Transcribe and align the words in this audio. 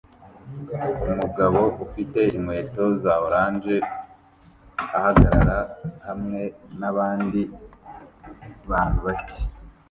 Umugabo 1.11 1.61
ufite 1.85 2.19
inkweto 2.35 2.83
za 3.03 3.13
orange 3.25 3.75
ahagarara 4.97 5.59
hamwe 6.07 6.41
nabandi 6.79 7.41
bantu 8.69 8.99
bake 9.07 9.39